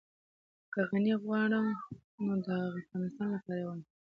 [0.73, 1.67] که غني غواړم
[2.25, 2.47] نو د
[2.79, 3.81] افغانستان لپاره يې غواړم.